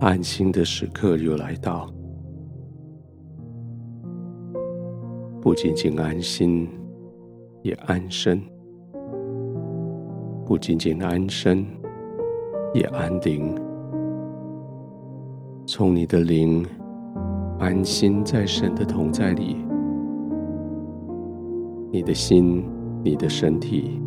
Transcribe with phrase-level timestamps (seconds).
[0.00, 1.86] 安心的时刻又来到，
[5.42, 6.66] 不仅仅安心，
[7.60, 8.38] 也安身；
[10.46, 11.66] 不仅仅安身，
[12.72, 13.54] 也安灵。
[15.66, 16.64] 从你的灵
[17.58, 19.54] 安心在神的同在里，
[21.92, 22.64] 你的心、
[23.04, 24.00] 你的身体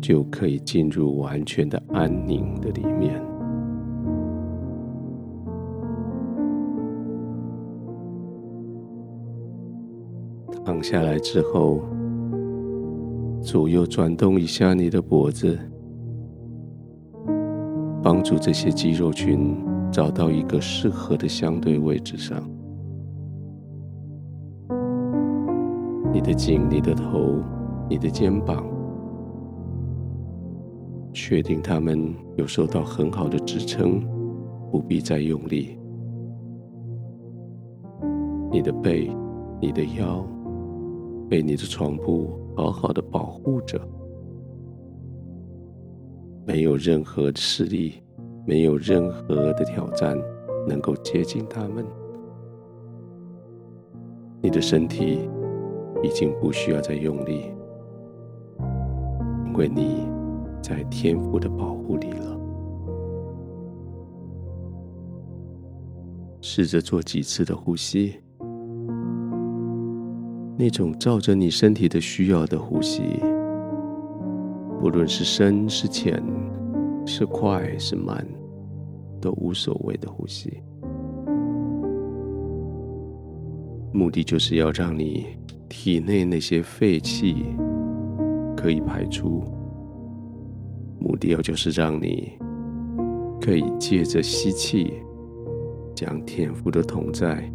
[0.00, 3.20] 就可以进入完全的安宁的里面。
[10.70, 11.80] 放下来之后，
[13.42, 15.58] 左右转动一下你的脖子，
[18.00, 19.56] 帮助这些肌肉群
[19.90, 22.48] 找到一个适合的相对位置上。
[26.12, 27.40] 你的颈、你的头、
[27.88, 28.64] 你的肩膀，
[31.12, 34.00] 确定他们有受到很好的支撑，
[34.70, 35.76] 不必再用力。
[38.52, 39.10] 你的背、
[39.60, 40.24] 你的腰。
[41.30, 43.80] 被你的床铺好好的保护着，
[46.44, 48.02] 没有任何的势力，
[48.44, 50.20] 没有任何的挑战
[50.66, 51.86] 能够接近他们。
[54.42, 55.30] 你的身体
[56.02, 57.44] 已经不需要再用力，
[59.46, 60.08] 因为你
[60.60, 62.40] 在天父的保护里了。
[66.40, 68.16] 试着做几次的呼吸。
[70.60, 73.00] 那种照着你身体的需要的呼吸，
[74.78, 76.22] 不论是深是浅，
[77.06, 78.26] 是快是慢，
[79.22, 80.52] 都无所谓的呼吸。
[83.90, 85.28] 目的就是要让你
[85.66, 87.46] 体内那些废气
[88.54, 89.42] 可以排出，
[90.98, 92.32] 目的要就是让你
[93.40, 94.92] 可以借着吸气，
[95.94, 97.50] 将天赋的同在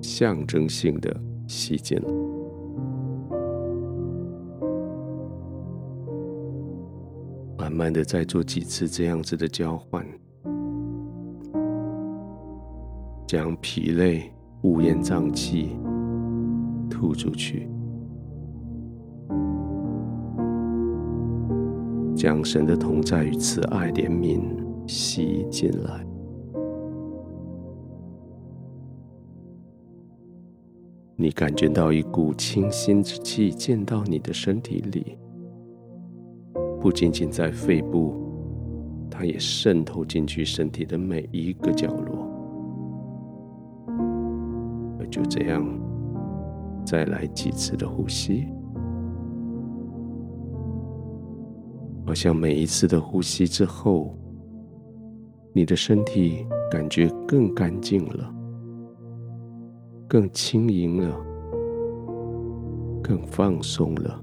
[0.00, 2.23] 象征性的吸进来。
[7.64, 10.06] 慢慢的再做几次这样子的交换，
[13.26, 14.30] 将疲累、
[14.64, 15.70] 乌烟瘴气
[16.90, 17.66] 吐出去，
[22.14, 24.42] 将神的同在与慈爱、怜悯
[24.86, 26.06] 吸进来。
[31.16, 35.16] 你感觉到一股清新之气进到你的身体里。
[36.84, 38.12] 不仅仅在肺部，
[39.10, 42.28] 它也渗透进去身体的每一个角落。
[45.10, 45.66] 就这样，
[46.84, 48.46] 再来几次的呼吸，
[52.04, 54.14] 好像每一次的呼吸之后，
[55.54, 58.34] 你的身体感觉更干净了，
[60.06, 61.16] 更轻盈了，
[63.02, 64.20] 更放松了。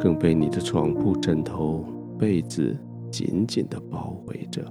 [0.00, 1.84] 更被你的床铺、枕头、
[2.18, 2.76] 被子
[3.10, 4.62] 紧紧的包围着。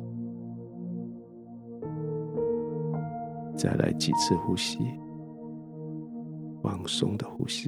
[3.56, 4.80] 再来几次呼吸，
[6.64, 7.68] 放松的呼吸，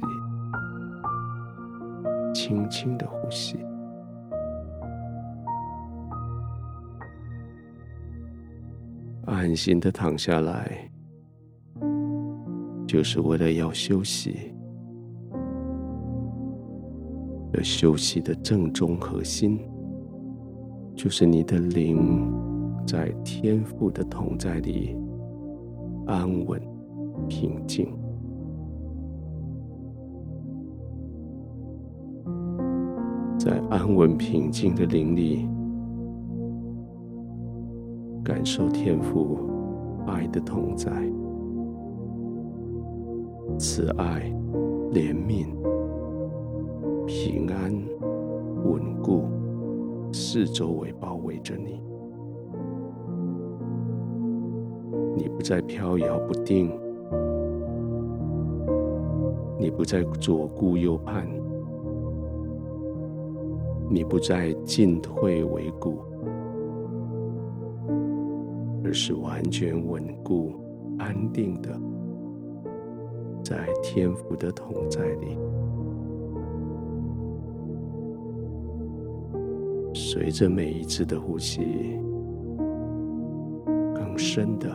[2.34, 3.58] 轻轻的呼吸，
[9.26, 10.90] 安心的躺下来，
[12.86, 14.53] 就是为了要休息。
[17.56, 19.60] 而休息的正中核心，
[20.96, 22.32] 就是你的灵
[22.84, 24.96] 在天赋的同在里
[26.06, 26.60] 安稳
[27.28, 27.86] 平静，
[33.38, 35.48] 在安稳平静的灵里，
[38.24, 39.38] 感受天赋
[40.06, 40.90] 爱的同在，
[43.58, 44.28] 慈爱
[44.92, 45.46] 怜悯。
[47.06, 47.70] 平安、
[48.64, 49.24] 稳固，
[50.12, 51.82] 四周围包围着你。
[55.16, 56.70] 你不再飘摇不定，
[59.58, 61.28] 你不再左顾右盼，
[63.90, 65.98] 你不再进退维谷，
[68.82, 70.52] 而是完全稳固、
[70.98, 71.70] 安定的，
[73.42, 75.38] 在天父的同在里。
[79.96, 81.62] 随着每一次的呼吸，
[83.94, 84.68] 更深的、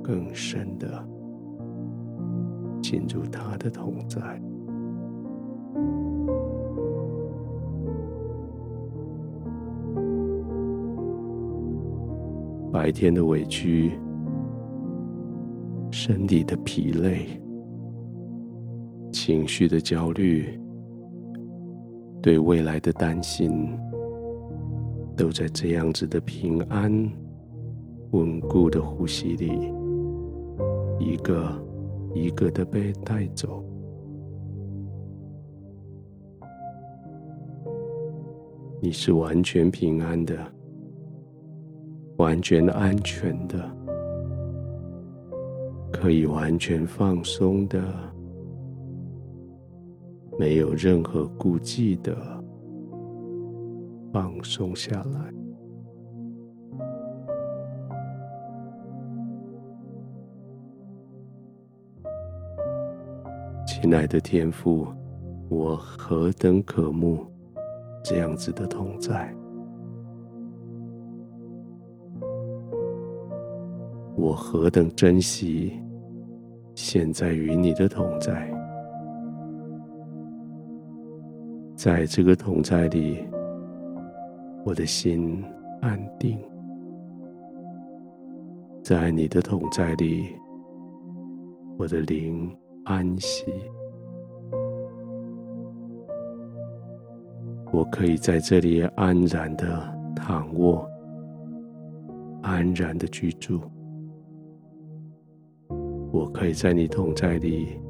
[0.00, 1.04] 更深的
[2.80, 4.40] 进入他的同在。
[12.72, 13.90] 白天的委屈、
[15.90, 17.26] 身体的疲累、
[19.12, 20.56] 情绪的焦虑、
[22.22, 23.68] 对未来的担心，
[25.16, 26.92] 都在这样子的平安、
[28.12, 29.72] 稳固的呼吸里，
[30.98, 31.50] 一个
[32.14, 33.64] 一个的被带走。
[38.82, 40.36] 你是完全平安的。
[42.16, 43.58] 完全安全的，
[45.90, 47.82] 可以完全放松的，
[50.40, 52.16] 没有任何顾忌的
[54.10, 55.20] 放松下来。
[63.66, 64.86] 亲爱的天父，
[65.50, 67.26] 我何等渴慕
[68.02, 69.30] 这样子的同在。
[74.16, 75.78] 我何等珍惜
[76.74, 78.50] 现在与你的同在，
[81.82, 83.26] 在这个同在里，
[84.66, 85.42] 我的心
[85.80, 86.36] 安定；
[88.82, 90.26] 在你的同在里，
[91.78, 92.54] 我的灵
[92.84, 93.46] 安息。
[97.72, 99.66] 我可以在这里安然的
[100.14, 100.86] 躺卧，
[102.42, 103.58] 安然的居住。
[106.12, 107.80] 我可以在你同在里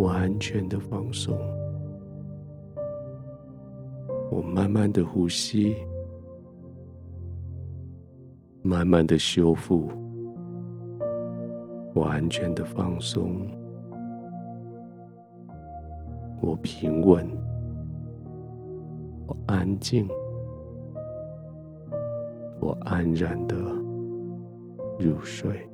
[0.00, 1.38] 完全的放松，
[4.36, 5.74] 我慢慢的呼吸，
[8.60, 9.90] 慢慢的修复，
[11.94, 13.48] 完全的放松，
[16.42, 17.26] 我平稳，
[19.26, 20.06] 我安静，
[22.60, 23.56] 我安然的
[25.00, 25.66] 入睡。